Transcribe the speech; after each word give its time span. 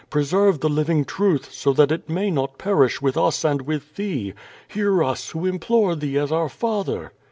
Preserve 0.09 0.61
the 0.61 0.67
living 0.67 1.05
truth, 1.05 1.53
so 1.53 1.73
that 1.73 1.91
it 1.91 2.09
may 2.09 2.31
not 2.31 2.57
perish 2.57 3.03
with 3.03 3.15
us 3.15 3.45
and 3.45 3.61
with 3.61 3.97
thee. 3.97 4.33
Hear 4.67 5.03
ub, 5.03 5.17
who 5.19 5.45
implore 5.45 5.95
thee 5.95 6.17
as 6.17 6.31
our 6.31 6.49
father.' 6.49 7.11